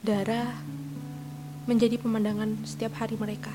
[0.00, 0.56] darah
[1.68, 3.52] menjadi pemandangan setiap hari mereka.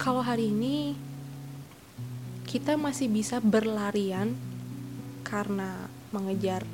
[0.00, 0.96] Kalau hari ini
[2.48, 4.32] kita masih bisa berlarian
[5.28, 6.64] karena mengejar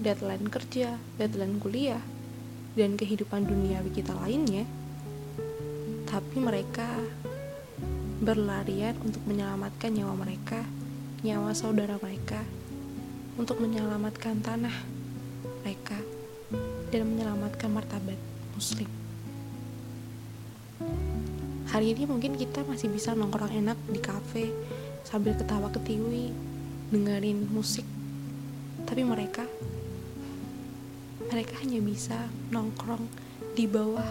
[0.00, 2.00] deadline kerja, deadline kuliah,
[2.74, 4.64] dan kehidupan dunia kita lainnya,
[6.08, 6.88] tapi mereka
[8.24, 10.64] berlarian untuk menyelamatkan nyawa mereka,
[11.20, 12.40] nyawa saudara mereka,
[13.36, 14.93] untuk menyelamatkan tanah
[15.64, 15.96] mereka,
[16.92, 18.20] dan menyelamatkan martabat
[18.52, 18.84] Muslim.
[21.72, 24.52] Hari ini mungkin kita masih bisa nongkrong enak di kafe
[25.08, 26.36] sambil ketawa ketiwi,
[26.92, 27.88] dengerin musik.
[28.84, 29.48] Tapi mereka
[31.32, 33.08] mereka hanya bisa nongkrong
[33.56, 34.06] di bawah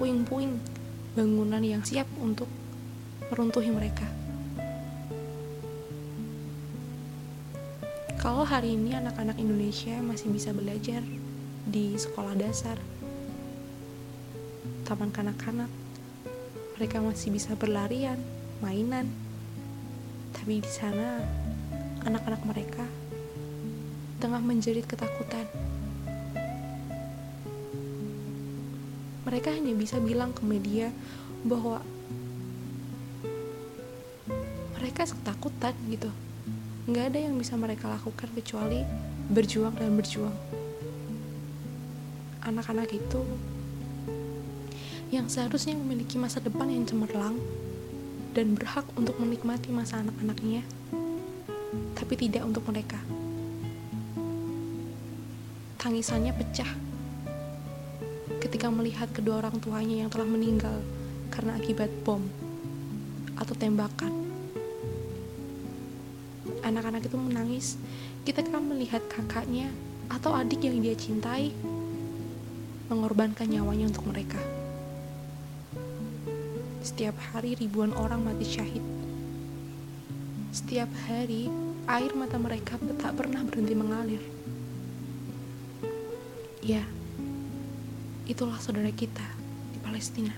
[0.00, 0.56] puing-puing
[1.12, 2.48] bangunan yang siap untuk
[3.28, 4.23] meruntuhi mereka.
[8.24, 11.04] Kalau hari ini anak-anak Indonesia masih bisa belajar
[11.68, 12.80] di sekolah dasar,
[14.88, 15.68] taman kanak-kanak,
[16.72, 18.16] mereka masih bisa berlarian,
[18.64, 19.12] mainan.
[20.32, 21.20] Tapi di sana
[22.08, 22.88] anak-anak mereka
[24.24, 25.44] tengah menjerit ketakutan.
[29.28, 30.88] Mereka hanya bisa bilang ke media
[31.44, 31.84] bahwa
[34.80, 36.08] mereka ketakutan gitu.
[36.84, 38.84] Nggak ada yang bisa mereka lakukan kecuali
[39.32, 40.36] berjuang dan berjuang.
[42.44, 43.24] Anak-anak itu
[45.08, 47.40] yang seharusnya memiliki masa depan yang cemerlang
[48.36, 50.60] dan berhak untuk menikmati masa anak-anaknya,
[51.96, 53.00] tapi tidak untuk mereka.
[55.80, 56.68] Tangisannya pecah
[58.44, 60.84] ketika melihat kedua orang tuanya yang telah meninggal
[61.32, 62.20] karena akibat bom
[63.40, 64.23] atau tembakan.
[66.64, 67.76] Anak-anak itu menangis
[68.24, 69.68] ketika melihat kakaknya
[70.08, 71.52] atau adik yang dia cintai
[72.88, 74.40] mengorbankan nyawanya untuk mereka.
[76.80, 78.84] Setiap hari ribuan orang mati syahid.
[80.52, 81.52] Setiap hari
[81.84, 84.22] air mata mereka tak pernah berhenti mengalir.
[86.64, 86.84] Ya,
[88.24, 89.24] itulah saudara kita
[89.72, 90.32] di Palestina.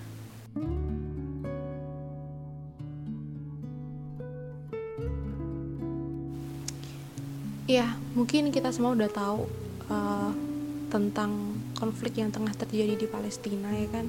[7.67, 9.51] Ya, mungkin kita semua udah tahu
[9.91, 10.31] uh,
[10.87, 14.07] tentang konflik yang tengah terjadi di Palestina ya kan?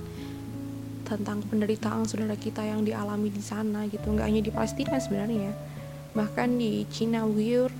[1.01, 4.13] Tentang penderitaan saudara kita yang dialami di sana gitu.
[4.13, 5.57] Nggak hanya di Palestina sebenarnya
[6.13, 7.73] bahkan di Cina Uyghur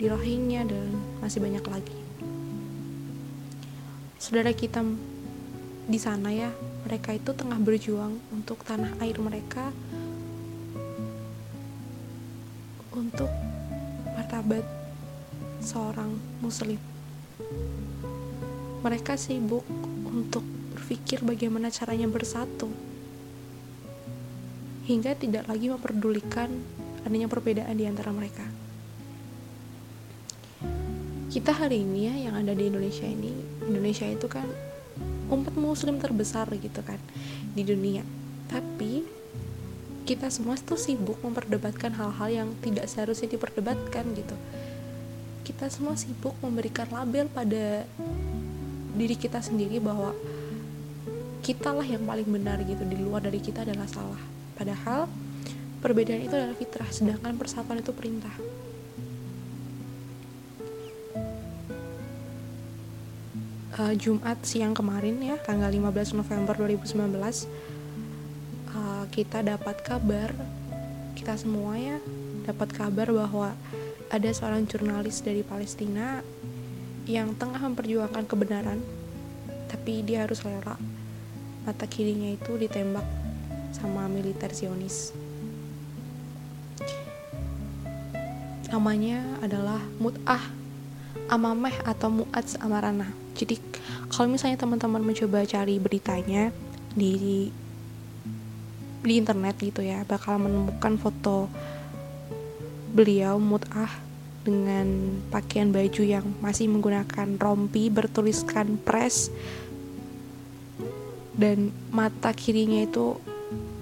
[0.00, 1.98] di Rohingya dan masih banyak lagi.
[4.16, 4.80] Saudara kita
[5.88, 6.48] di sana ya
[6.88, 9.76] mereka itu tengah berjuang untuk tanah air mereka
[12.96, 13.28] untuk
[14.16, 14.77] martabat
[15.68, 16.80] seorang muslim
[18.80, 19.68] mereka sibuk
[20.08, 20.40] untuk
[20.72, 22.72] berpikir bagaimana caranya bersatu
[24.88, 26.48] hingga tidak lagi memperdulikan
[27.04, 28.44] adanya perbedaan di antara mereka.
[31.28, 33.28] Kita hari ini ya yang ada di Indonesia ini,
[33.68, 34.48] Indonesia itu kan
[35.28, 36.96] umat muslim terbesar gitu kan
[37.52, 38.00] di dunia.
[38.48, 39.04] Tapi
[40.08, 44.36] kita semua tuh sibuk memperdebatkan hal-hal yang tidak seharusnya diperdebatkan gitu.
[45.48, 47.88] Kita semua sibuk memberikan label pada
[48.92, 50.12] diri kita sendiri bahwa
[51.40, 54.20] kita lah yang paling benar gitu di luar dari kita adalah salah.
[54.52, 55.08] Padahal
[55.80, 58.36] perbedaan itu adalah fitrah sedangkan persatuan itu perintah.
[63.72, 66.98] Uh, Jumat siang kemarin ya tanggal 15 November 2019
[68.74, 70.34] uh, kita dapat kabar
[71.14, 72.02] kita semua ya
[72.42, 73.54] dapat kabar bahwa
[74.08, 76.24] ada seorang jurnalis dari Palestina
[77.08, 78.80] yang tengah memperjuangkan kebenaran
[79.68, 80.76] tapi dia harus rela
[81.68, 83.04] mata kirinya itu ditembak
[83.76, 85.12] sama militer Zionis.
[88.72, 90.40] Namanya adalah Mut'ah
[91.28, 93.12] Amameh atau Mu'adz Amarana.
[93.36, 93.60] Jadi
[94.08, 96.48] kalau misalnya teman-teman mencoba cari beritanya
[96.96, 97.52] di
[99.04, 101.52] di internet gitu ya, bakal menemukan foto
[102.92, 103.90] beliau Mut'ah
[104.48, 109.28] dengan pakaian baju yang masih menggunakan rompi bertuliskan press
[111.36, 113.20] dan mata kirinya itu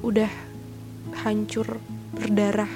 [0.03, 0.29] udah
[1.25, 1.81] hancur
[2.13, 2.69] berdarah.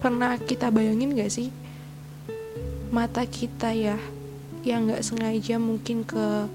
[0.00, 1.52] Pernah kita bayangin gak sih?
[2.90, 4.00] Mata kita ya
[4.66, 6.48] yang gak sengaja mungkin ke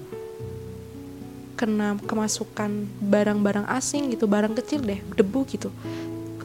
[1.56, 5.72] kena kemasukan barang-barang asing gitu barang kecil deh debu gitu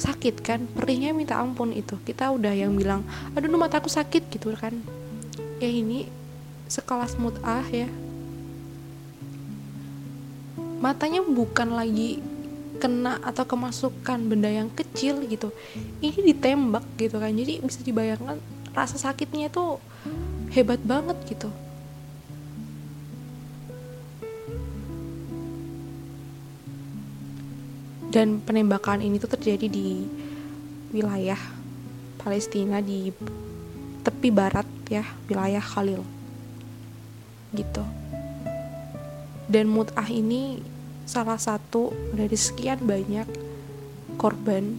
[0.01, 0.65] sakit kan?
[0.73, 2.01] Perihnya minta ampun itu.
[2.01, 3.05] Kita udah yang bilang
[3.37, 4.73] aduh mataku sakit gitu kan.
[5.61, 6.09] Ya ini
[6.65, 7.85] sekelas mut'ah ya.
[10.81, 12.17] Matanya bukan lagi
[12.81, 15.53] kena atau kemasukan benda yang kecil gitu.
[16.01, 17.29] Ini ditembak gitu kan.
[17.29, 18.41] Jadi bisa dibayangkan
[18.73, 19.77] rasa sakitnya itu
[20.51, 21.53] hebat banget gitu
[28.11, 30.03] dan penembakan ini tuh terjadi di
[30.91, 31.39] wilayah
[32.19, 33.07] Palestina di
[34.03, 36.03] tepi barat ya wilayah Khalil.
[37.55, 37.83] Gitu.
[39.47, 40.59] Dan mut'ah ini
[41.07, 43.27] salah satu dari sekian banyak
[44.19, 44.75] korban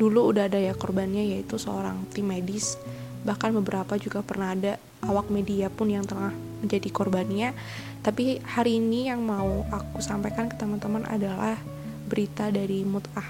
[0.00, 2.80] dulu udah ada ya korbannya yaitu seorang tim medis.
[3.28, 6.32] Bahkan beberapa juga pernah ada awak media pun yang tengah
[6.64, 7.52] menjadi korbannya.
[8.00, 11.60] Tapi hari ini yang mau aku sampaikan ke teman-teman adalah
[12.08, 13.28] berita dari mut'ah.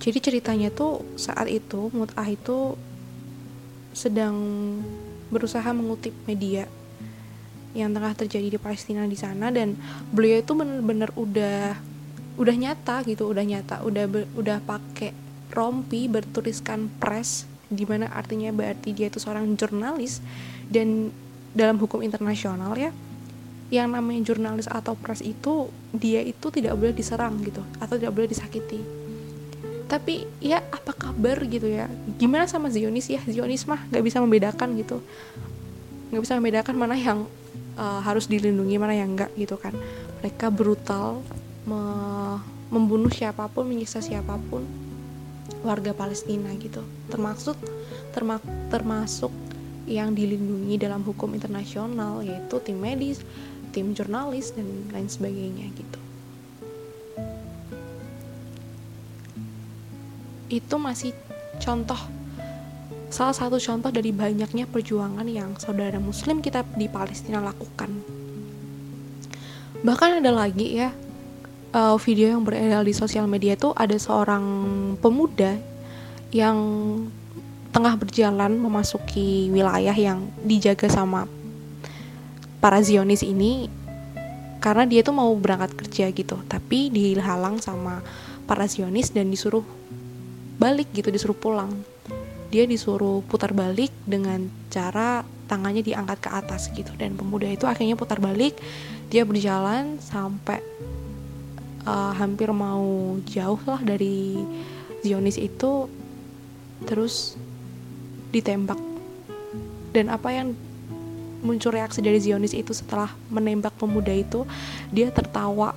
[0.00, 2.74] Jadi ceritanya tuh saat itu mut'ah itu
[3.92, 4.34] sedang
[5.28, 6.64] berusaha mengutip media
[7.76, 9.78] yang tengah terjadi di Palestina di sana dan
[10.10, 11.78] beliau itu bener-bener udah
[12.34, 15.14] udah nyata gitu udah nyata udah ber, udah pakai
[15.54, 20.18] rompi bertuliskan press di mana artinya berarti dia itu seorang jurnalis
[20.66, 21.14] dan
[21.54, 22.90] dalam hukum internasional ya
[23.70, 28.26] yang namanya jurnalis atau press itu dia itu tidak boleh diserang gitu atau tidak boleh
[28.26, 28.82] disakiti.
[29.86, 31.86] Tapi ya apa kabar gitu ya?
[32.18, 33.10] Gimana sama Zionis?
[33.10, 35.02] Ya Zionis mah nggak bisa membedakan gitu.
[36.10, 37.26] Nggak bisa membedakan mana yang
[37.78, 39.74] uh, harus dilindungi mana yang enggak gitu kan.
[40.22, 41.22] Mereka brutal
[41.66, 41.80] me
[42.70, 44.62] membunuh siapa pun menyiksa siapa pun
[45.62, 46.82] warga Palestina gitu.
[47.10, 47.58] Termasuk
[48.14, 48.38] terma
[48.70, 49.30] termasuk
[49.90, 53.26] yang dilindungi dalam hukum internasional yaitu tim medis
[53.70, 55.98] tim jurnalis dan lain sebagainya gitu.
[60.50, 61.14] Itu masih
[61.62, 61.98] contoh
[63.10, 67.90] salah satu contoh dari banyaknya perjuangan yang saudara muslim kita di Palestina lakukan.
[69.80, 70.94] Bahkan ada lagi ya
[71.74, 74.44] uh, video yang beredar di sosial media itu ada seorang
[74.98, 75.58] pemuda
[76.30, 76.58] yang
[77.70, 81.26] tengah berjalan memasuki wilayah yang dijaga sama
[82.60, 83.72] para Zionis ini
[84.60, 86.36] karena dia tuh mau berangkat kerja gitu.
[86.46, 88.04] Tapi dihalang sama
[88.44, 89.64] para Zionis dan disuruh
[90.60, 91.72] balik gitu disuruh pulang.
[92.52, 96.92] Dia disuruh putar balik dengan cara tangannya diangkat ke atas gitu.
[97.00, 98.54] Dan pemuda itu akhirnya putar balik
[99.10, 100.62] dia berjalan sampai
[101.82, 104.38] uh, hampir mau jauh lah dari
[105.00, 105.88] Zionis itu
[106.84, 107.34] terus
[108.30, 108.78] ditembak.
[109.90, 110.54] Dan apa yang
[111.40, 114.44] muncul reaksi dari Zionis itu setelah menembak pemuda itu
[114.92, 115.72] dia tertawa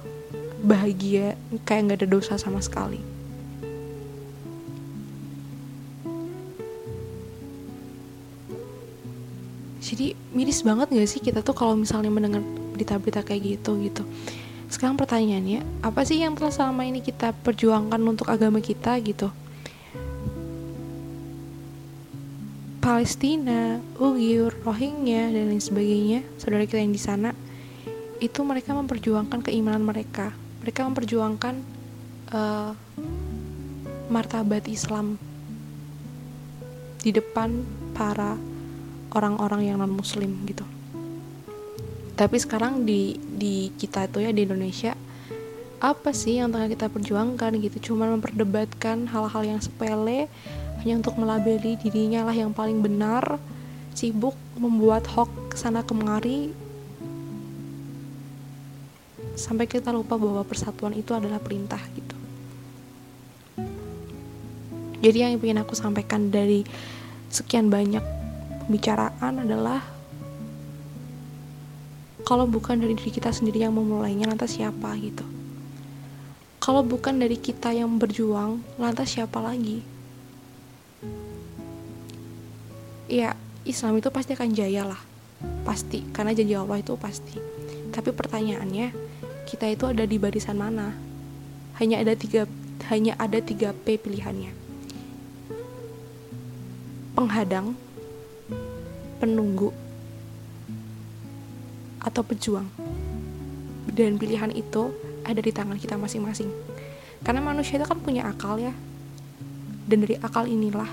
[0.63, 1.35] bahagia
[1.67, 2.99] kayak nggak ada dosa sama sekali.
[9.83, 12.39] Jadi miris banget gak sih kita tuh kalau misalnya mendengar
[12.71, 14.07] berita-berita kayak gitu gitu.
[14.71, 19.29] Sekarang pertanyaannya apa sih yang telah selama ini kita perjuangkan untuk agama kita gitu
[23.03, 27.35] Palestina, Uyghur, Rohingya dan lain sebagainya saudara kita yang di sana
[28.23, 30.31] itu mereka memperjuangkan keimanan mereka.
[30.63, 31.55] Mereka memperjuangkan
[32.31, 32.71] uh,
[34.07, 35.19] martabat Islam
[37.03, 38.39] di depan para
[39.11, 40.63] orang-orang yang non muslim gitu.
[42.15, 44.95] Tapi sekarang di di kita itu ya di Indonesia
[45.83, 47.91] apa sih yang tengah kita perjuangkan gitu?
[47.91, 50.31] Cuma memperdebatkan hal-hal yang sepele
[50.83, 53.39] hanya untuk melabeli dirinya lah yang paling benar
[53.95, 56.51] sibuk membuat hoax ke sana kemari.
[59.39, 62.17] Sampai kita lupa bahwa persatuan itu adalah perintah gitu.
[64.99, 66.67] Jadi yang ingin aku sampaikan dari
[67.31, 68.03] sekian banyak
[68.67, 69.79] pembicaraan adalah
[72.27, 75.23] kalau bukan dari diri kita sendiri yang memulainya lantas siapa gitu.
[76.59, 79.92] Kalau bukan dari kita yang berjuang lantas siapa lagi
[83.13, 85.01] ya Islam itu pasti akan jaya lah.
[85.63, 87.37] Pasti karena janji Allah itu pasti.
[87.93, 88.91] Tapi pertanyaannya
[89.47, 90.95] kita itu ada di barisan mana?
[91.79, 92.49] Hanya ada tiga
[92.91, 94.51] hanya ada tiga P pilihannya.
[97.13, 97.77] Penghadang
[99.21, 99.71] penunggu
[102.03, 102.67] atau pejuang.
[103.93, 104.89] Dan pilihan itu
[105.23, 106.49] ada di tangan kita masing-masing.
[107.23, 108.73] Karena manusia itu kan punya akal ya
[109.87, 110.87] dan dari akal inilah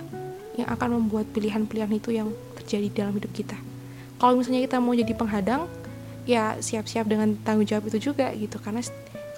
[0.59, 2.29] yang akan membuat pilihan-pilihan itu yang
[2.59, 3.57] terjadi dalam hidup kita.
[4.21, 5.65] Kalau misalnya kita mau jadi penghadang
[6.29, 8.61] ya siap-siap dengan tanggung jawab itu juga gitu.
[8.61, 8.85] Karena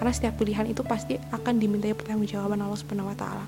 [0.00, 3.46] karena setiap pilihan itu pasti akan dimintai pertanggungjawaban Allah Subhanahu wa taala.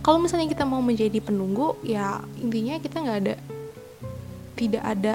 [0.00, 3.34] Kalau misalnya kita mau menjadi penunggu ya intinya kita nggak ada
[4.56, 5.14] tidak ada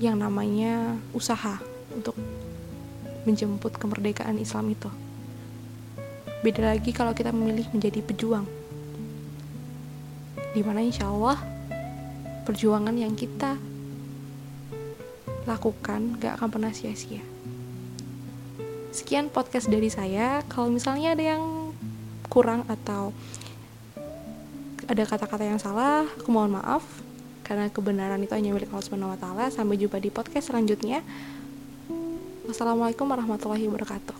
[0.00, 1.60] yang namanya usaha
[1.92, 2.16] untuk
[3.24, 4.88] menjemput kemerdekaan Islam itu
[6.40, 8.46] beda lagi kalau kita memilih menjadi pejuang
[10.56, 11.38] di mana insya Allah
[12.48, 13.60] perjuangan yang kita
[15.44, 17.22] lakukan gak akan pernah sia-sia
[18.90, 21.44] sekian podcast dari saya kalau misalnya ada yang
[22.30, 23.10] kurang atau
[24.90, 26.82] ada kata-kata yang salah, aku mohon maaf
[27.46, 29.46] karena kebenaran itu hanya milik Allah Subhanahu wa taala.
[29.50, 31.06] Sampai jumpa di podcast selanjutnya.
[32.50, 34.18] Wassalamualaikum warahmatullahi wabarakatuh.